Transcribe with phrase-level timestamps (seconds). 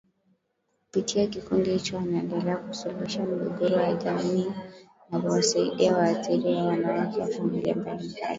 [0.87, 4.45] Kupitia kikundi hicho anaendelea kusuluhisha migogoro ya jamii
[5.11, 8.19] na kuwasaidia waathirika wanawake na familia mbalimbali